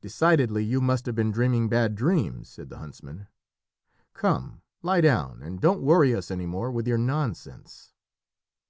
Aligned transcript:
"Decidedly 0.00 0.64
you 0.64 0.80
must 0.80 1.04
have 1.04 1.14
been 1.14 1.30
dreaming 1.30 1.68
bad 1.68 1.94
dreams," 1.94 2.48
said 2.48 2.70
the 2.70 2.78
huntsman. 2.78 3.26
"Come, 4.14 4.62
lie 4.80 5.02
down, 5.02 5.42
and 5.42 5.60
don't 5.60 5.82
worry 5.82 6.14
us 6.14 6.30
any 6.30 6.46
more 6.46 6.70
with 6.72 6.88
your 6.88 6.96
nonsense." 6.96 7.92